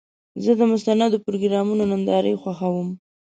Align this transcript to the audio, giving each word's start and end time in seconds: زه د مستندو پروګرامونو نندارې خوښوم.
زه 0.43 0.51
د 0.59 0.61
مستندو 0.71 1.17
پروګرامونو 1.25 1.83
نندارې 1.91 2.39
خوښوم. 2.41 2.89